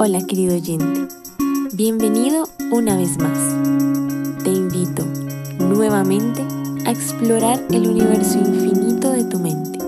Hola 0.00 0.24
querido 0.24 0.54
oyente, 0.54 1.08
bienvenido 1.72 2.48
una 2.70 2.96
vez 2.96 3.18
más. 3.18 3.36
Te 4.44 4.50
invito 4.50 5.04
nuevamente 5.58 6.40
a 6.86 6.92
explorar 6.92 7.60
el 7.70 7.88
universo 7.88 8.38
infinito 8.38 9.10
de 9.10 9.24
tu 9.24 9.40
mente. 9.40 9.80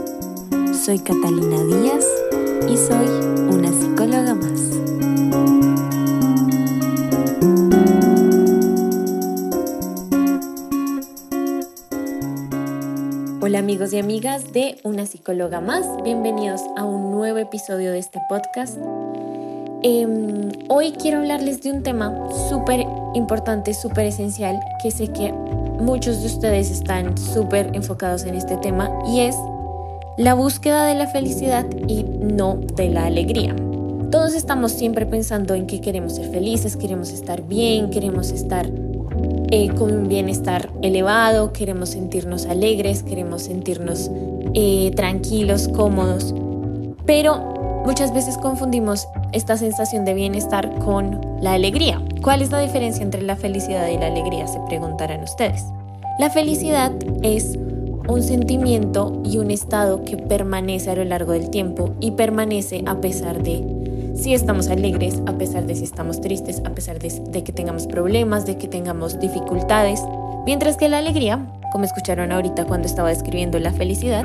Soy 0.74 0.98
Catalina 0.98 1.62
Díaz 1.62 2.04
y 2.68 2.76
soy 2.76 3.06
una 3.54 3.70
psicóloga 3.70 4.34
más. 4.34 4.60
Hola 13.40 13.60
amigos 13.60 13.92
y 13.92 14.00
amigas 14.00 14.52
de 14.52 14.80
Una 14.82 15.06
psicóloga 15.06 15.60
más, 15.60 15.86
bienvenidos 16.02 16.62
a 16.76 16.82
un 16.82 17.12
nuevo 17.12 17.38
episodio 17.38 17.92
de 17.92 18.00
este 18.00 18.18
podcast 18.28 18.76
Em, 19.82 20.52
hoy 20.68 20.92
quiero 20.92 21.18
hablarles 21.20 21.62
de 21.62 21.72
un 21.72 21.82
tema 21.82 22.14
súper 22.50 22.84
importante, 23.14 23.72
súper 23.72 24.06
esencial, 24.06 24.60
que 24.82 24.90
sé 24.90 25.08
que 25.08 25.32
muchos 25.32 26.20
de 26.20 26.26
ustedes 26.26 26.70
están 26.70 27.16
súper 27.16 27.70
enfocados 27.72 28.24
en 28.24 28.34
este 28.34 28.58
tema 28.58 28.90
y 29.08 29.20
es 29.20 29.36
la 30.18 30.34
búsqueda 30.34 30.84
de 30.84 30.96
la 30.96 31.06
felicidad 31.06 31.64
y 31.88 32.02
no 32.02 32.58
de 32.76 32.90
la 32.90 33.06
alegría. 33.06 33.56
Todos 34.10 34.34
estamos 34.34 34.72
siempre 34.72 35.06
pensando 35.06 35.54
en 35.54 35.66
que 35.66 35.80
queremos 35.80 36.16
ser 36.16 36.28
felices, 36.30 36.76
queremos 36.76 37.10
estar 37.10 37.40
bien, 37.40 37.88
queremos 37.88 38.32
estar 38.32 38.68
eh, 39.50 39.70
con 39.78 39.92
un 39.92 40.08
bienestar 40.08 40.68
elevado, 40.82 41.54
queremos 41.54 41.88
sentirnos 41.88 42.44
alegres, 42.44 43.02
queremos 43.02 43.42
sentirnos 43.42 44.10
eh, 44.52 44.92
tranquilos, 44.94 45.68
cómodos, 45.68 46.34
pero 47.06 47.59
Muchas 47.84 48.12
veces 48.12 48.36
confundimos 48.38 49.08
esta 49.32 49.56
sensación 49.56 50.04
de 50.04 50.14
bienestar 50.14 50.78
con 50.80 51.20
la 51.40 51.54
alegría. 51.54 52.02
¿Cuál 52.22 52.42
es 52.42 52.50
la 52.50 52.60
diferencia 52.60 53.02
entre 53.02 53.22
la 53.22 53.36
felicidad 53.36 53.88
y 53.88 53.96
la 53.96 54.06
alegría? 54.06 54.46
Se 54.46 54.60
preguntarán 54.68 55.22
ustedes. 55.22 55.64
La 56.18 56.28
felicidad 56.28 56.92
es 57.22 57.58
un 58.06 58.22
sentimiento 58.22 59.20
y 59.24 59.38
un 59.38 59.50
estado 59.50 60.04
que 60.04 60.16
permanece 60.16 60.90
a 60.90 60.96
lo 60.96 61.04
largo 61.04 61.32
del 61.32 61.48
tiempo 61.48 61.94
y 62.00 62.10
permanece 62.12 62.82
a 62.86 63.00
pesar 63.00 63.42
de 63.42 63.64
si 64.14 64.34
estamos 64.34 64.68
alegres, 64.68 65.22
a 65.26 65.32
pesar 65.38 65.66
de 65.66 65.74
si 65.74 65.84
estamos 65.84 66.20
tristes, 66.20 66.60
a 66.66 66.70
pesar 66.70 66.98
de, 66.98 67.42
que 67.42 67.52
tengamos 67.52 67.86
problemas, 67.86 68.44
de 68.44 68.58
que 68.58 68.68
tengamos 68.68 69.18
dificultades. 69.18 70.02
Mientras 70.44 70.76
que 70.76 70.88
la 70.88 70.98
alegría 70.98 71.46
como 71.70 71.84
escucharon 71.84 72.32
ahorita 72.32 72.64
cuando 72.64 72.86
estaba 72.86 73.08
describiendo 73.08 73.58
la 73.58 73.72
felicidad, 73.72 74.24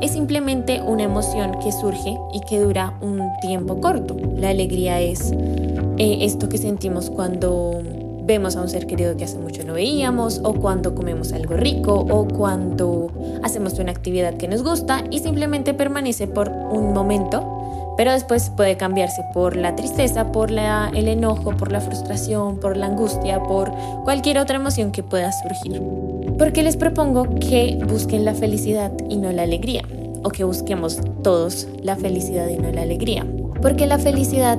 es 0.00 0.12
simplemente 0.12 0.80
una 0.80 1.04
emoción 1.04 1.58
que 1.60 1.72
surge 1.72 2.16
y 2.32 2.40
que 2.40 2.60
dura 2.60 2.94
un 3.00 3.20
tiempo 3.40 3.80
corto. 3.80 4.16
La 4.36 4.50
alegría 4.50 5.00
es 5.00 5.32
eh, 5.98 6.18
esto 6.20 6.48
que 6.48 6.58
sentimos 6.58 7.10
cuando 7.10 7.82
vemos 8.24 8.56
a 8.56 8.62
un 8.62 8.68
ser 8.68 8.86
querido 8.86 9.16
que 9.16 9.24
hace 9.24 9.38
mucho 9.38 9.64
no 9.64 9.74
veíamos, 9.74 10.40
o 10.42 10.54
cuando 10.54 10.94
comemos 10.94 11.32
algo 11.32 11.54
rico, 11.56 11.94
o 11.94 12.26
cuando 12.26 13.10
hacemos 13.42 13.78
una 13.78 13.92
actividad 13.92 14.34
que 14.34 14.48
nos 14.48 14.62
gusta 14.62 15.04
y 15.10 15.18
simplemente 15.18 15.74
permanece 15.74 16.26
por 16.26 16.48
un 16.48 16.92
momento, 16.92 17.53
pero 17.96 18.12
después 18.12 18.50
puede 18.50 18.76
cambiarse 18.76 19.22
por 19.32 19.56
la 19.56 19.76
tristeza, 19.76 20.32
por 20.32 20.50
el 20.50 21.08
enojo, 21.08 21.56
por 21.56 21.72
la 21.72 21.80
frustración, 21.80 22.58
por 22.58 22.76
la 22.76 22.86
angustia, 22.86 23.42
por 23.42 23.72
cualquier 24.04 24.38
otra 24.38 24.56
emoción 24.56 24.92
que 24.92 25.02
pueda 25.02 25.30
surgir. 25.32 25.80
Porque 26.38 26.62
les 26.62 26.76
propongo 26.76 27.28
que 27.38 27.78
busquen 27.88 28.24
la 28.24 28.34
felicidad 28.34 28.92
y 29.08 29.16
no 29.16 29.30
la 29.32 29.42
alegría, 29.42 29.82
o 30.22 30.30
que 30.30 30.44
busquemos 30.44 30.98
todos 31.22 31.68
la 31.82 31.96
felicidad 31.96 32.48
y 32.48 32.56
no 32.56 32.70
la 32.72 32.82
alegría. 32.82 33.26
Porque 33.62 33.86
la 33.86 33.98
felicidad 33.98 34.58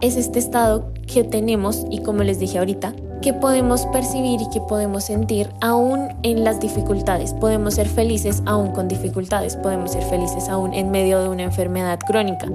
es 0.00 0.16
este 0.16 0.40
estado 0.40 0.92
que 1.06 1.22
tenemos 1.22 1.86
y 1.90 2.00
como 2.00 2.24
les 2.24 2.40
dije 2.40 2.58
ahorita, 2.58 2.92
que 3.22 3.32
podemos 3.32 3.86
percibir 3.86 4.42
y 4.42 4.50
que 4.50 4.60
podemos 4.60 5.04
sentir 5.04 5.48
aún 5.60 6.08
en 6.22 6.44
las 6.44 6.60
dificultades. 6.60 7.32
Podemos 7.32 7.74
ser 7.74 7.88
felices 7.88 8.42
aún 8.44 8.72
con 8.72 8.88
dificultades, 8.88 9.56
podemos 9.56 9.92
ser 9.92 10.02
felices 10.02 10.48
aún 10.48 10.74
en 10.74 10.90
medio 10.90 11.22
de 11.22 11.28
una 11.28 11.44
enfermedad 11.44 11.98
crónica, 12.00 12.48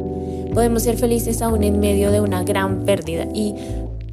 podemos 0.53 0.83
ser 0.83 0.97
felices 0.97 1.41
aún 1.41 1.63
en 1.63 1.79
medio 1.79 2.11
de 2.11 2.21
una 2.21 2.43
gran 2.43 2.83
pérdida. 2.85 3.25
Y 3.33 3.55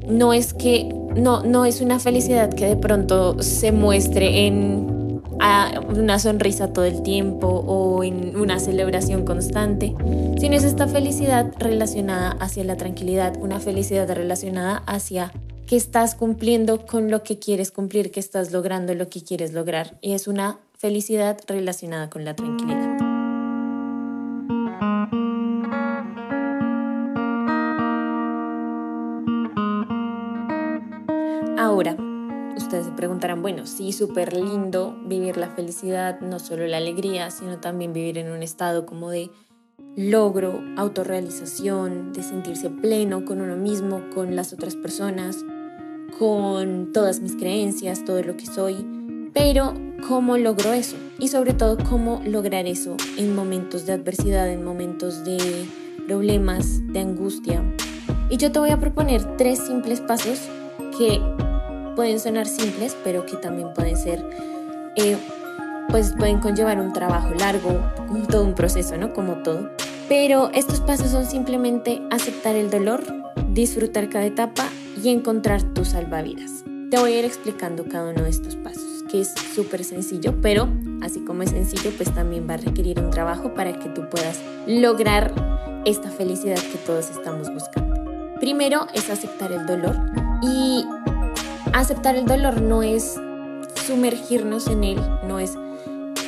no 0.07 0.33
es 0.33 0.53
que 0.53 0.93
no, 1.15 1.43
no 1.43 1.65
es 1.65 1.81
una 1.81 1.99
felicidad 1.99 2.49
que 2.53 2.65
de 2.65 2.75
pronto 2.75 3.41
se 3.43 3.71
muestre 3.71 4.47
en 4.47 4.95
una 5.95 6.19
sonrisa 6.19 6.71
todo 6.71 6.85
el 6.85 7.03
tiempo 7.03 7.47
o 7.47 8.03
en 8.03 8.37
una 8.37 8.59
celebración 8.59 9.25
constante, 9.25 9.95
sino 10.39 10.55
es 10.55 10.63
esta 10.63 10.87
felicidad 10.87 11.51
relacionada 11.59 12.31
hacia 12.39 12.63
la 12.63 12.77
tranquilidad, 12.77 13.35
una 13.41 13.59
felicidad 13.59 14.09
relacionada 14.13 14.81
hacia 14.85 15.31
que 15.67 15.75
estás 15.75 16.13
cumpliendo 16.13 16.85
con 16.85 17.09
lo 17.09 17.23
que 17.23 17.39
quieres 17.39 17.71
cumplir, 17.71 18.11
que 18.11 18.19
estás 18.19 18.51
logrando 18.51 18.93
lo 18.93 19.09
que 19.09 19.23
quieres 19.23 19.53
lograr. 19.53 19.97
Y 20.01 20.13
es 20.13 20.27
una 20.27 20.59
felicidad 20.77 21.39
relacionada 21.47 22.09
con 22.09 22.23
la 22.23 22.35
tranquilidad. 22.35 22.97
Ahora, 31.57 31.97
ustedes 32.55 32.85
se 32.85 32.91
preguntarán, 32.91 33.41
bueno, 33.41 33.65
sí, 33.65 33.91
súper 33.91 34.33
lindo 34.33 34.95
vivir 35.07 35.37
la 35.37 35.49
felicidad, 35.49 36.19
no 36.19 36.39
solo 36.39 36.67
la 36.67 36.77
alegría, 36.77 37.31
sino 37.31 37.59
también 37.59 37.91
vivir 37.91 38.19
en 38.19 38.31
un 38.31 38.43
estado 38.43 38.85
como 38.85 39.09
de 39.09 39.31
logro, 39.95 40.61
autorrealización, 40.77 42.13
de 42.13 42.21
sentirse 42.21 42.69
pleno 42.69 43.25
con 43.25 43.41
uno 43.41 43.55
mismo, 43.55 44.03
con 44.13 44.35
las 44.35 44.53
otras 44.53 44.75
personas, 44.75 45.37
con 46.17 46.91
todas 46.93 47.19
mis 47.19 47.35
creencias, 47.35 48.05
todo 48.05 48.21
lo 48.21 48.37
que 48.37 48.45
soy. 48.45 48.85
Pero, 49.33 49.73
¿cómo 50.07 50.37
logro 50.37 50.73
eso? 50.73 50.95
Y 51.19 51.27
sobre 51.27 51.53
todo, 51.53 51.77
¿cómo 51.89 52.21
lograr 52.25 52.67
eso 52.67 52.95
en 53.17 53.35
momentos 53.35 53.85
de 53.85 53.93
adversidad, 53.93 54.49
en 54.49 54.63
momentos 54.63 55.25
de 55.25 55.65
problemas, 56.07 56.81
de 56.93 56.99
angustia? 56.99 57.63
Y 58.29 58.37
yo 58.37 58.51
te 58.51 58.59
voy 58.59 58.69
a 58.69 58.79
proponer 58.79 59.37
tres 59.37 59.59
simples 59.59 60.01
pasos 60.01 60.39
que 60.97 61.21
pueden 61.95 62.19
sonar 62.19 62.47
simples, 62.47 62.95
pero 63.03 63.25
que 63.25 63.37
también 63.37 63.73
pueden 63.73 63.97
ser, 63.97 64.23
eh, 64.95 65.17
pues 65.89 66.13
pueden 66.17 66.39
conllevar 66.39 66.79
un 66.79 66.93
trabajo 66.93 67.33
largo, 67.35 67.71
todo 68.29 68.43
un 68.43 68.55
proceso, 68.55 68.97
¿no? 68.97 69.13
Como 69.13 69.43
todo. 69.43 69.69
Pero 70.07 70.49
estos 70.53 70.81
pasos 70.81 71.11
son 71.11 71.25
simplemente 71.25 72.01
aceptar 72.11 72.55
el 72.55 72.69
dolor, 72.69 73.03
disfrutar 73.53 74.09
cada 74.09 74.25
etapa 74.25 74.69
y 75.05 75.09
encontrar 75.09 75.61
tu 75.61 75.85
salvavidas. 75.85 76.63
Te 76.89 76.97
voy 76.97 77.13
a 77.13 77.19
ir 77.19 77.25
explicando 77.25 77.85
cada 77.87 78.09
uno 78.09 78.23
de 78.23 78.29
estos 78.29 78.55
pasos, 78.55 79.03
que 79.07 79.21
es 79.21 79.31
súper 79.53 79.83
sencillo, 79.83 80.33
pero 80.41 80.67
así 81.03 81.19
como 81.19 81.43
es 81.43 81.51
sencillo, 81.51 81.91
pues 81.95 82.11
también 82.13 82.47
va 82.49 82.55
a 82.55 82.57
requerir 82.57 82.99
un 82.99 83.11
trabajo 83.11 83.53
para 83.53 83.77
que 83.77 83.89
tú 83.89 84.09
puedas 84.09 84.41
lograr 84.65 85.31
esta 85.85 86.09
felicidad 86.09 86.57
que 86.57 86.79
todos 86.87 87.11
estamos 87.11 87.53
buscando. 87.53 87.93
Primero 88.39 88.87
es 88.95 89.11
aceptar 89.11 89.51
el 89.51 89.67
dolor 89.67 89.95
y 90.41 90.83
aceptar 91.73 92.15
el 92.15 92.25
dolor 92.25 92.61
no 92.61 92.81
es 92.81 93.19
sumergirnos 93.85 94.65
en 94.67 94.83
él, 94.83 94.99
no 95.27 95.37
es 95.39 95.55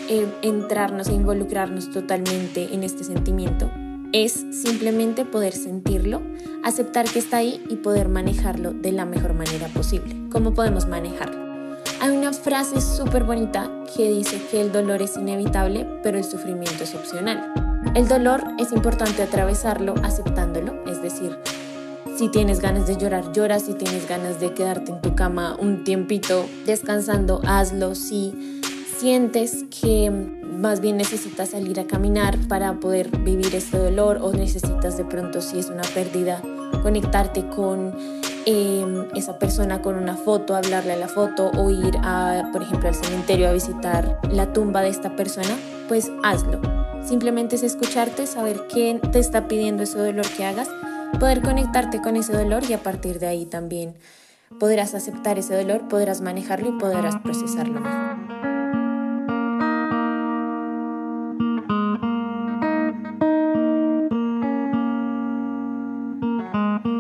eh, 0.08 0.28
entrarnos 0.44 1.08
e 1.08 1.14
involucrarnos 1.14 1.90
totalmente 1.90 2.72
en 2.76 2.84
este 2.84 3.04
sentimiento. 3.04 3.72
Es 4.20 4.48
simplemente 4.50 5.26
poder 5.26 5.54
sentirlo, 5.54 6.24
aceptar 6.64 7.06
que 7.06 7.20
está 7.20 7.38
ahí 7.38 7.64
y 7.70 7.76
poder 7.76 8.10
manejarlo 8.10 8.72
de 8.72 8.92
la 8.92 9.06
mejor 9.06 9.36
manera 9.36 9.68
posible. 9.68 10.16
¿Cómo 10.32 10.56
podemos 10.56 10.88
manejarlo? 10.88 11.78
Hay 12.02 12.18
una 12.18 12.34
frase 12.34 12.82
súper 12.82 13.26
bonita 13.26 13.70
que 13.96 14.10
dice 14.10 14.42
que 14.50 14.60
el 14.60 14.72
dolor 14.72 15.04
es 15.04 15.18
inevitable, 15.18 15.86
pero 16.02 16.18
el 16.18 16.24
sufrimiento 16.24 16.84
es 16.84 16.96
opcional. 16.96 17.54
El 17.94 18.08
dolor 18.08 18.44
es 18.58 18.72
importante 18.72 19.22
atravesarlo 19.22 19.94
aceptándolo, 20.02 20.84
es 20.88 21.00
decir, 21.00 21.38
si 22.18 22.30
tienes 22.30 22.60
ganas 22.60 22.88
de 22.88 22.98
llorar, 22.98 23.32
llora. 23.34 23.60
Si 23.60 23.76
tienes 23.76 24.10
ganas 24.10 24.40
de 24.40 24.52
quedarte 24.56 24.92
en 24.92 25.02
tu 25.02 25.14
cama 25.14 25.56
un 25.60 25.84
tiempito 25.84 26.48
descansando, 26.66 27.40
hazlo. 27.46 27.94
Si 27.94 28.57
sientes 29.00 29.66
que 29.82 30.10
más 30.10 30.82
bien 30.82 30.98
necesitas 30.98 31.50
salir 31.50 31.80
a 31.80 31.86
caminar 31.86 32.38
para 32.48 32.74
poder 32.80 33.16
vivir 33.20 33.54
este 33.54 33.78
dolor 33.78 34.20
o 34.22 34.34
necesitas 34.34 34.98
de 34.98 35.06
pronto, 35.06 35.42
si 35.42 35.60
es 35.60 35.70
una 35.70 35.84
pérdida, 35.84 36.42
conectarte 36.82 37.48
con 37.48 37.96
em, 38.46 39.06
esa 39.16 39.38
persona 39.38 39.82
con 39.82 39.96
una 39.96 40.16
foto, 40.16 40.56
hablarle 40.56 40.94
a 40.94 40.98
la 40.98 41.08
foto 41.08 41.52
o 41.52 41.70
ir, 41.70 41.98
a, 42.02 42.50
por 42.52 42.64
ejemplo, 42.64 42.90
al 42.90 42.96
cementerio 42.96 43.50
a 43.50 43.54
visitar 43.54 44.20
la 44.32 44.52
tumba 44.52 44.82
de 44.82 44.90
esta 44.90 45.16
persona, 45.16 45.56
pues 45.88 46.12
hazlo. 46.24 46.60
Simplemente 47.06 47.56
es 47.56 47.64
escucharte, 47.64 48.26
saber 48.26 48.68
qué 48.68 49.00
te 49.12 49.20
está 49.20 49.48
pidiendo 49.48 49.84
ese 49.84 50.00
dolor 50.00 50.26
que 50.36 50.44
hagas 50.44 50.70
poder 51.20 51.42
conectarte 51.42 52.02
con 52.02 52.16
ese 52.16 52.34
dolor 52.34 52.64
y 52.68 52.74
a 52.74 52.84
partir 52.84 53.20
de 53.20 53.28
ahí 53.28 53.46
también 53.46 53.96
podrás 54.60 54.94
aceptar 54.94 55.38
ese 55.38 55.56
dolor, 55.56 55.88
podrás 55.88 56.22
manejarlo 56.22 56.70
y 56.70 56.80
podrás 56.80 57.16
procesarlo 57.18 57.80
mejor. 57.80 58.57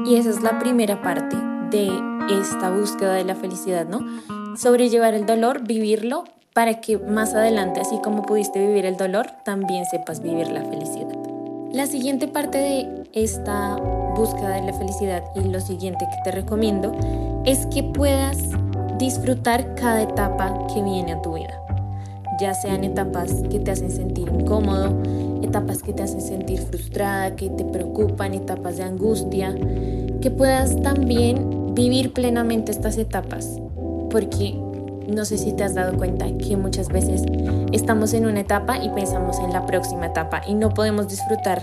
Y 0.08 0.16
esa 0.16 0.30
es 0.30 0.42
la 0.42 0.58
primera 0.58 1.02
parte 1.02 1.36
de 1.70 1.90
esta 2.30 2.70
búsqueda 2.70 3.14
de 3.14 3.26
la 3.26 3.36
felicidad, 3.36 3.86
¿no? 3.86 4.00
Sobrellevar 4.56 5.14
el 5.14 5.26
dolor, 5.26 5.68
vivirlo, 5.68 6.24
para 6.54 6.80
que 6.80 6.98
más 6.98 7.34
adelante, 7.34 7.82
así 7.82 8.00
como 8.02 8.24
pudiste 8.24 8.66
vivir 8.66 8.86
el 8.86 8.96
dolor, 8.96 9.28
también 9.44 9.84
sepas 9.86 10.24
vivir 10.24 10.48
la 10.48 10.64
felicidad. 10.64 11.14
La 11.74 11.88
siguiente 11.88 12.30
parte 12.30 12.58
de 12.58 13.04
esta 13.12 13.76
búsqueda 14.16 14.52
de 14.52 14.72
la 14.72 14.74
felicidad 14.78 15.24
y 15.36 15.42
lo 15.42 15.60
siguiente 15.60 16.08
que 16.10 16.22
te 16.24 16.32
recomiendo 16.32 16.94
es 17.44 17.66
que 17.66 17.84
puedas 17.84 18.38
disfrutar 18.98 19.76
cada 19.76 20.04
etapa 20.04 20.68
que 20.74 20.82
viene 20.84 21.12
a 21.12 21.22
tu 21.22 21.34
vida, 21.34 21.62
ya 22.40 22.54
sean 22.54 22.86
etapas 22.86 23.44
que 23.52 23.60
te 23.60 23.72
hacen 23.72 23.92
sentir 23.92 24.30
incómodo, 24.30 24.96
etapas 25.44 25.84
que 25.84 25.94
te 25.94 26.04
hacen 26.04 26.22
sentir 26.22 26.60
frustrada, 26.60 27.36
que 27.36 27.50
te 27.50 27.66
preocupan, 27.66 28.34
etapas 28.34 28.78
de 28.78 28.84
angustia, 28.84 29.56
que 30.22 30.32
puedas 30.32 30.82
también 30.82 31.74
vivir 31.74 32.14
plenamente 32.14 32.72
estas 32.72 32.98
etapas, 32.98 33.60
porque 34.10 34.56
no 35.08 35.26
sé 35.26 35.38
si 35.38 35.54
te 35.54 35.64
has 35.64 35.74
dado 35.74 35.98
cuenta 35.98 36.26
que 36.38 36.58
muchas 36.58 36.90
veces 36.90 37.24
estamos 37.72 38.14
en 38.14 38.26
una 38.26 38.42
etapa 38.42 38.78
y 38.84 38.90
pensamos 38.90 39.40
en 39.40 39.54
la 39.54 39.66
próxima 39.66 40.08
etapa 40.08 40.42
y 40.48 40.54
no 40.54 40.74
podemos 40.74 41.08
disfrutar 41.08 41.62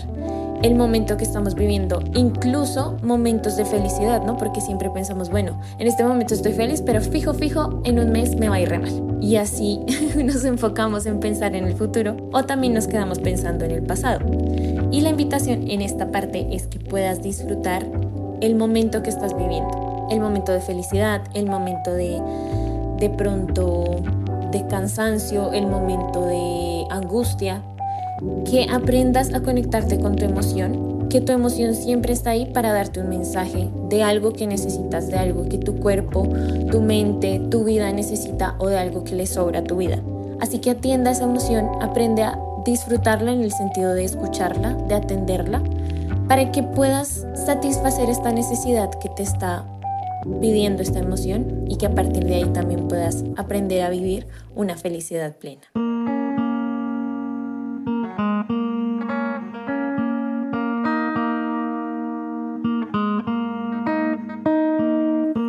el 0.62 0.74
momento 0.76 1.18
que 1.18 1.24
estamos 1.24 1.54
viviendo, 1.54 2.02
incluso 2.14 2.96
momentos 3.02 3.58
de 3.58 3.66
felicidad, 3.66 4.24
¿no? 4.24 4.38
Porque 4.38 4.62
siempre 4.62 4.88
pensamos, 4.88 5.28
bueno, 5.28 5.60
en 5.78 5.86
este 5.86 6.04
momento 6.04 6.32
estoy 6.32 6.54
feliz, 6.54 6.80
pero 6.80 7.02
fijo, 7.02 7.34
fijo, 7.34 7.82
en 7.84 7.98
un 7.98 8.10
mes 8.12 8.34
me 8.36 8.48
va 8.48 8.54
a 8.54 8.60
ir 8.60 8.70
re 8.70 8.78
mal. 8.78 9.18
Y 9.20 9.36
así 9.36 9.80
nos 10.24 10.42
enfocamos 10.46 11.04
en 11.04 11.20
pensar 11.20 11.54
en 11.54 11.66
el 11.66 11.74
futuro 11.74 12.16
o 12.32 12.44
también 12.44 12.72
nos 12.72 12.86
quedamos 12.86 13.18
pensando 13.18 13.66
en 13.66 13.72
el 13.72 13.82
pasado. 13.82 14.24
Y 14.90 15.02
la 15.02 15.10
invitación 15.10 15.70
en 15.70 15.82
esta 15.82 16.10
parte 16.10 16.48
es 16.50 16.66
que 16.66 16.78
puedas 16.78 17.22
disfrutar 17.22 17.86
el 18.40 18.54
momento 18.54 19.02
que 19.02 19.10
estás 19.10 19.36
viviendo, 19.36 20.06
el 20.10 20.20
momento 20.20 20.52
de 20.52 20.60
felicidad, 20.60 21.22
el 21.34 21.46
momento 21.46 21.92
de 21.92 22.20
de 22.98 23.10
pronto 23.10 23.84
de 24.50 24.66
cansancio, 24.68 25.52
el 25.52 25.66
momento 25.66 26.24
de 26.26 26.86
angustia, 26.90 27.62
que 28.48 28.66
aprendas 28.70 29.34
a 29.34 29.42
conectarte 29.42 29.98
con 29.98 30.16
tu 30.16 30.24
emoción, 30.24 31.08
que 31.08 31.20
tu 31.20 31.32
emoción 31.32 31.74
siempre 31.74 32.12
está 32.12 32.30
ahí 32.30 32.46
para 32.46 32.72
darte 32.72 33.00
un 33.00 33.08
mensaje 33.08 33.68
de 33.88 34.02
algo 34.02 34.32
que 34.32 34.46
necesitas, 34.46 35.08
de 35.08 35.18
algo 35.18 35.48
que 35.48 35.58
tu 35.58 35.76
cuerpo, 35.80 36.28
tu 36.70 36.80
mente, 36.80 37.40
tu 37.50 37.64
vida 37.64 37.92
necesita 37.92 38.54
o 38.58 38.68
de 38.68 38.78
algo 38.78 39.04
que 39.04 39.16
le 39.16 39.26
sobra 39.26 39.60
a 39.60 39.64
tu 39.64 39.76
vida. 39.76 39.98
Así 40.40 40.58
que 40.58 40.70
atienda 40.70 41.10
esa 41.10 41.24
emoción, 41.24 41.68
aprende 41.80 42.22
a 42.22 42.38
disfrutarla 42.64 43.32
en 43.32 43.42
el 43.42 43.52
sentido 43.52 43.94
de 43.94 44.04
escucharla, 44.04 44.74
de 44.88 44.94
atenderla, 44.94 45.62
para 46.28 46.50
que 46.52 46.62
puedas 46.62 47.26
satisfacer 47.34 48.08
esta 48.08 48.32
necesidad 48.32 48.90
que 48.98 49.08
te 49.10 49.22
está 49.22 49.66
pidiendo 50.40 50.82
esta 50.82 50.98
emoción 50.98 51.66
y 51.68 51.76
que 51.76 51.86
a 51.86 51.94
partir 51.94 52.24
de 52.24 52.36
ahí 52.36 52.44
también 52.44 52.88
puedas 52.88 53.24
aprender 53.36 53.82
a 53.82 53.90
vivir 53.90 54.26
una 54.54 54.76
felicidad 54.76 55.36
plena. 55.36 55.62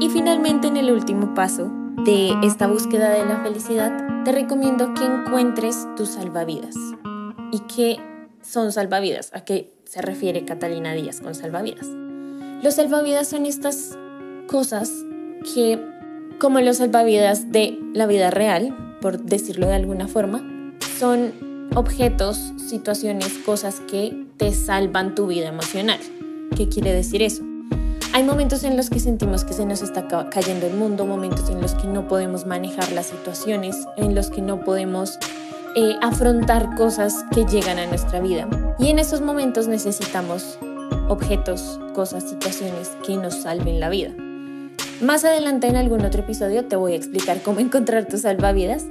Y 0.01 0.09
finalmente 0.09 0.67
en 0.67 0.77
el 0.77 0.91
último 0.91 1.33
paso 1.33 1.71
de 2.03 2.33
esta 2.43 2.67
búsqueda 2.67 3.09
de 3.09 3.25
la 3.25 3.41
felicidad, 3.41 4.23
te 4.25 4.31
recomiendo 4.31 4.93
que 4.93 5.05
encuentres 5.05 5.87
tus 5.95 6.09
salvavidas. 6.09 6.75
¿Y 7.51 7.59
qué 7.61 7.97
son 8.41 8.71
salvavidas? 8.71 9.31
¿A 9.33 9.45
qué 9.45 9.74
se 9.95 10.01
refiere 10.01 10.43
Catalina 10.43 10.93
Díaz 10.93 11.21
con 11.21 11.35
salvavidas? 11.35 11.87
Los 12.61 12.73
salvavidas 12.73 13.29
son 13.29 13.45
estas 13.45 13.97
cosas 14.45 14.91
que, 15.53 15.79
como 16.37 16.59
los 16.59 16.77
salvavidas 16.77 17.53
de 17.53 17.79
la 17.93 18.05
vida 18.05 18.29
real, 18.29 18.75
por 18.99 19.21
decirlo 19.21 19.67
de 19.67 19.75
alguna 19.75 20.09
forma, 20.09 20.43
son 20.99 21.31
objetos, 21.75 22.51
situaciones, 22.57 23.29
cosas 23.45 23.79
que 23.79 24.25
te 24.35 24.53
salvan 24.53 25.15
tu 25.15 25.27
vida 25.27 25.47
emocional. 25.47 25.99
¿Qué 26.57 26.67
quiere 26.67 26.91
decir 26.91 27.21
eso? 27.21 27.43
Hay 28.11 28.23
momentos 28.23 28.65
en 28.65 28.75
los 28.75 28.89
que 28.89 28.99
sentimos 28.99 29.45
que 29.45 29.53
se 29.53 29.65
nos 29.65 29.81
está 29.81 30.09
cayendo 30.29 30.67
el 30.67 30.73
mundo, 30.73 31.05
momentos 31.05 31.49
en 31.49 31.61
los 31.61 31.73
que 31.73 31.87
no 31.87 32.09
podemos 32.09 32.45
manejar 32.45 32.91
las 32.91 33.05
situaciones, 33.05 33.77
en 33.95 34.13
los 34.13 34.29
que 34.29 34.41
no 34.41 34.61
podemos 34.61 35.17
eh, 35.77 35.95
afrontar 36.01 36.75
cosas 36.75 37.23
que 37.33 37.45
llegan 37.45 37.79
a 37.79 37.87
nuestra 37.87 38.19
vida. 38.19 38.45
Y 38.77 38.89
en 38.89 38.99
esos 38.99 39.21
momentos 39.21 39.67
necesitamos 39.67 40.57
objetos, 41.07 41.79
cosas, 41.93 42.23
situaciones 42.23 42.91
que 43.05 43.15
nos 43.15 43.35
salven 43.35 43.79
la 43.79 43.89
vida. 43.89 44.11
Más 45.01 45.23
adelante 45.23 45.67
en 45.67 45.75
algún 45.75 46.03
otro 46.05 46.21
episodio 46.21 46.65
te 46.65 46.75
voy 46.75 46.93
a 46.93 46.95
explicar 46.95 47.41
cómo 47.41 47.59
encontrar 47.59 48.05
tus 48.05 48.21
salvavidas, 48.21 48.85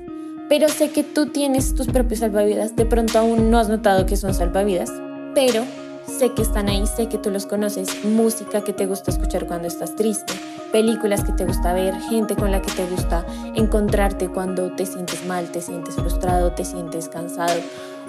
pero 0.48 0.69
sé 0.69 0.90
que 0.90 1.02
tú 1.02 1.26
tienes 1.26 1.75
tus 1.75 1.86
propios 1.86 2.20
salvavidas, 2.20 2.76
de 2.76 2.86
pronto 2.86 3.19
aún 3.19 3.50
no 3.50 3.58
has 3.58 3.69
notado 3.69 4.06
que 4.06 4.16
son 4.16 4.34
salvavidas, 4.34 4.92
pero 5.34 5.64
sé 6.06 6.32
que 6.32 6.42
están 6.42 6.69
ahí, 6.69 6.86
sé 6.86 7.08
que 7.08 7.19
tú 7.19 7.31
los 7.31 7.46
conoces, 7.46 8.04
música 8.04 8.62
que 8.62 8.72
te 8.72 8.86
gusta 8.86 9.10
escuchar 9.10 9.46
cuando 9.46 9.69
estás 9.69 9.96
triste, 9.96 10.34
películas 10.72 11.25
que 11.25 11.32
te 11.32 11.46
gusta 11.46 11.72
ver, 11.72 11.94
gente 12.02 12.36
con 12.36 12.50
la 12.50 12.60
que 12.60 12.70
te 12.72 12.86
gusta 12.86 13.25
encontrarte 13.54 14.28
cuando 14.28 14.70
te 14.72 14.84
sientes 14.84 15.25
mal, 15.26 15.50
te 15.50 15.62
sientes 15.62 15.94
frustrado, 15.94 16.52
te 16.52 16.64
sientes 16.64 17.08
cansado 17.08 17.54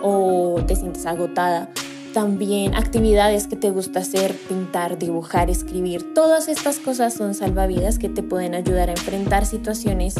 o 0.02 0.62
te 0.68 0.76
sientes 0.76 1.06
agotada 1.06 1.70
también 2.16 2.76
actividades 2.76 3.46
que 3.46 3.58
te 3.58 3.72
gusta 3.72 4.00
hacer, 4.00 4.34
pintar, 4.48 4.98
dibujar, 4.98 5.50
escribir. 5.50 6.14
Todas 6.14 6.48
estas 6.48 6.80
cosas 6.80 7.14
son 7.14 7.34
salvavidas 7.34 8.00
que 8.00 8.08
te 8.08 8.24
pueden 8.24 8.56
ayudar 8.56 8.88
a 8.88 8.94
enfrentar 8.94 9.46
situaciones 9.46 10.16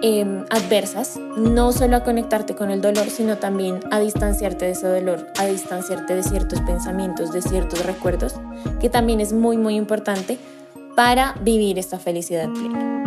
em, 0.00 0.44
adversas, 0.48 1.18
no 1.36 1.72
solo 1.72 1.96
a 1.96 2.04
conectarte 2.04 2.54
con 2.54 2.70
el 2.70 2.80
dolor, 2.80 3.10
sino 3.10 3.38
también 3.38 3.80
a 3.90 3.98
distanciarte 3.98 4.66
de 4.66 4.70
ese 4.70 4.86
dolor, 4.86 5.26
a 5.36 5.46
distanciarte 5.46 6.14
de 6.14 6.22
ciertos 6.22 6.60
pensamientos, 6.60 7.32
de 7.32 7.42
ciertos 7.42 7.84
recuerdos, 7.84 8.36
que 8.80 8.88
también 8.88 9.20
es 9.20 9.32
muy, 9.32 9.56
muy 9.56 9.74
importante 9.74 10.38
para 10.94 11.34
vivir 11.42 11.80
esta 11.80 11.98
felicidad 11.98 12.48
plena. 12.48 13.03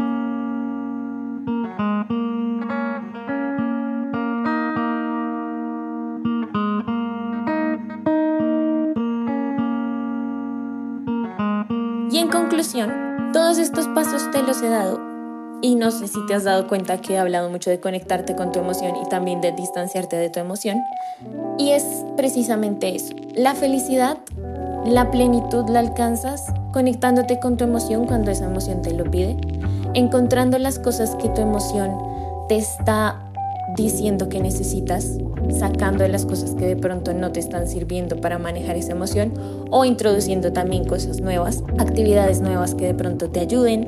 Y 12.09 12.19
en 12.19 12.29
conclusión, 12.29 13.31
todos 13.33 13.57
estos 13.57 13.87
pasos 13.89 14.31
te 14.31 14.41
los 14.41 14.61
he 14.61 14.69
dado 14.69 15.07
y 15.61 15.75
no 15.75 15.91
sé 15.91 16.07
si 16.07 16.23
te 16.27 16.35
has 16.35 16.43
dado 16.43 16.67
cuenta 16.67 17.01
que 17.01 17.13
he 17.13 17.17
hablado 17.17 17.49
mucho 17.49 17.69
de 17.69 17.79
conectarte 17.79 18.35
con 18.35 18.51
tu 18.51 18.59
emoción 18.59 18.95
y 18.95 19.09
también 19.09 19.41
de 19.41 19.51
distanciarte 19.51 20.15
de 20.15 20.29
tu 20.29 20.39
emoción. 20.39 20.77
Y 21.57 21.71
es 21.71 21.83
precisamente 22.15 22.95
eso. 22.95 23.13
La 23.35 23.55
felicidad, 23.55 24.17
la 24.85 25.09
plenitud 25.09 25.67
la 25.69 25.79
alcanzas 25.79 26.43
conectándote 26.73 27.39
con 27.39 27.57
tu 27.57 27.63
emoción 27.63 28.05
cuando 28.05 28.31
esa 28.31 28.45
emoción 28.45 28.81
te 28.81 28.93
lo 28.93 29.03
pide, 29.09 29.35
encontrando 29.93 30.59
las 30.59 30.77
cosas 30.77 31.15
que 31.15 31.29
tu 31.29 31.41
emoción 31.41 31.91
te 32.47 32.57
está 32.57 33.19
diciendo 33.75 34.29
que 34.29 34.39
necesitas, 34.39 35.17
sacando 35.51 36.03
de 36.03 36.09
las 36.09 36.25
cosas 36.25 36.51
que 36.51 36.65
de 36.65 36.75
pronto 36.75 37.13
no 37.13 37.31
te 37.31 37.39
están 37.39 37.67
sirviendo 37.67 38.19
para 38.21 38.37
manejar 38.37 38.75
esa 38.75 38.93
emoción 38.93 39.33
o 39.69 39.85
introduciendo 39.85 40.53
también 40.53 40.85
cosas 40.85 41.21
nuevas, 41.21 41.63
actividades 41.77 42.41
nuevas 42.41 42.75
que 42.75 42.87
de 42.87 42.93
pronto 42.93 43.29
te 43.29 43.39
ayuden, 43.39 43.87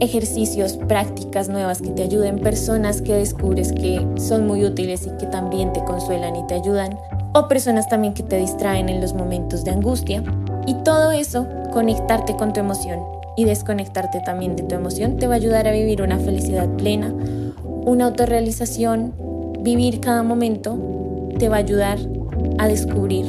ejercicios, 0.00 0.74
prácticas 0.76 1.48
nuevas 1.48 1.80
que 1.80 1.90
te 1.90 2.02
ayuden, 2.02 2.38
personas 2.38 3.00
que 3.00 3.14
descubres 3.14 3.72
que 3.72 4.06
son 4.16 4.46
muy 4.46 4.64
útiles 4.64 5.06
y 5.06 5.10
que 5.18 5.26
también 5.26 5.72
te 5.72 5.82
consuelan 5.84 6.36
y 6.36 6.46
te 6.46 6.54
ayudan, 6.54 6.98
o 7.32 7.48
personas 7.48 7.88
también 7.88 8.14
que 8.14 8.22
te 8.22 8.38
distraen 8.38 8.88
en 8.88 9.00
los 9.00 9.14
momentos 9.14 9.64
de 9.64 9.70
angustia. 9.70 10.22
Y 10.66 10.74
todo 10.82 11.12
eso, 11.12 11.46
conectarte 11.72 12.36
con 12.36 12.52
tu 12.52 12.60
emoción 12.60 13.00
y 13.36 13.44
desconectarte 13.44 14.20
también 14.20 14.56
de 14.56 14.64
tu 14.64 14.74
emoción, 14.74 15.16
te 15.16 15.26
va 15.26 15.34
a 15.34 15.36
ayudar 15.36 15.66
a 15.68 15.72
vivir 15.72 16.02
una 16.02 16.18
felicidad 16.18 16.68
plena, 16.76 17.14
una 17.84 18.06
autorrealización, 18.06 19.14
vivir 19.66 19.98
cada 19.98 20.22
momento, 20.22 20.78
te 21.40 21.48
va 21.48 21.56
a 21.56 21.58
ayudar 21.58 21.98
a 22.56 22.68
descubrir 22.68 23.26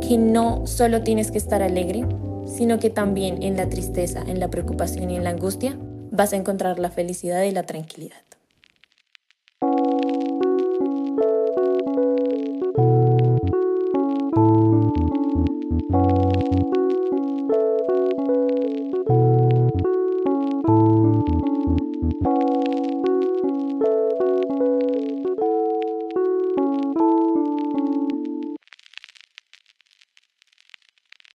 que 0.00 0.18
no 0.18 0.66
solo 0.66 1.04
tienes 1.04 1.30
que 1.30 1.38
estar 1.38 1.62
alegre, 1.62 2.04
sino 2.46 2.80
que 2.80 2.90
también 2.90 3.44
en 3.44 3.56
la 3.56 3.68
tristeza, 3.68 4.24
en 4.26 4.40
la 4.40 4.48
preocupación 4.48 5.12
y 5.12 5.16
en 5.16 5.22
la 5.22 5.30
angustia 5.30 5.78
vas 6.10 6.32
a 6.32 6.36
encontrar 6.36 6.80
la 6.80 6.90
felicidad 6.90 7.44
y 7.44 7.52
la 7.52 7.62
tranquilidad. 7.62 8.31